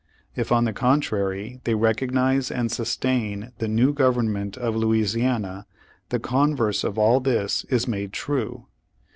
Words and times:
If, 0.35 0.51
on 0.51 0.63
the 0.63 0.73
contrary, 0.73 1.59
they 1.63 1.75
recognize 1.75 2.49
and 2.49 2.71
sustain 2.71 3.51
the 3.59 3.67
new 3.67 3.93
government 3.93 4.57
of 4.57 4.75
Louisiana, 4.75 5.67
the 6.09 6.17
converse 6.19 6.83
of 6.83 6.97
all 6.97 7.19
this 7.19 7.65
is 7.65 7.87
made 7.87 8.11
true. 8.11 8.65